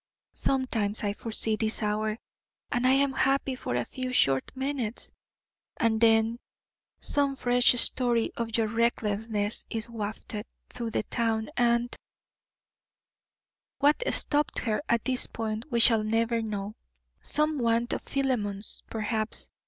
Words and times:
Sometimes 0.33 1.03
I 1.03 1.13
foresee 1.13 1.55
this 1.57 1.83
hour 1.83 2.17
and 2.71 2.87
am 2.87 3.13
happy 3.13 3.53
for 3.55 3.75
a 3.75 3.85
few 3.85 4.11
short 4.11 4.51
minutes; 4.55 5.11
and 5.77 6.01
then 6.01 6.39
some 6.99 7.35
fresh 7.35 7.73
story 7.73 8.31
of 8.35 8.57
your 8.57 8.65
recklessness 8.65 9.63
is 9.69 9.91
wafted 9.91 10.47
through 10.69 10.89
the 10.89 11.03
town 11.03 11.51
and 11.55 11.95
What 13.77 14.01
stopped 14.11 14.57
her 14.63 14.81
at 14.89 15.05
this 15.05 15.27
point 15.27 15.65
we 15.71 15.79
shall 15.79 16.03
never 16.03 16.41
know. 16.41 16.73
Some 17.21 17.59
want 17.59 17.93
of 17.93 18.01
Philemon's, 18.01 18.81
perhaps. 18.89 19.51